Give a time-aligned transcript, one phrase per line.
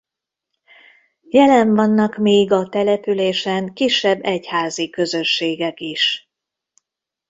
[1.29, 6.31] Jelen vannak még a településen kisebb egyházi közösségek is.